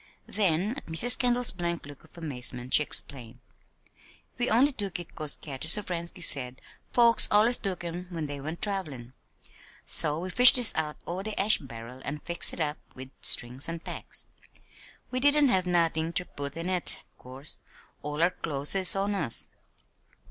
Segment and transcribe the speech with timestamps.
[0.25, 1.15] Then, at Mrs.
[1.15, 3.37] Kendall's blank look of amazement, she explained:
[4.39, 6.59] "We only took it 'cause Katy Sovrensky said
[6.91, 9.13] folks allers took 'em when they went trav'lin'.
[9.85, 13.69] So we fished dis out o' de ash barrel an' fixed it up wid strings
[13.69, 14.25] an' tacks.
[15.11, 17.59] We didn't have nothin' ter put in it, 'course.
[18.01, 19.45] All our clo's is on us."